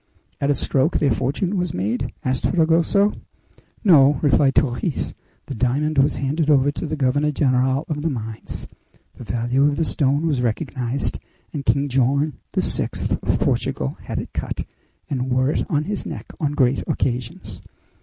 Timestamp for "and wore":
15.07-15.51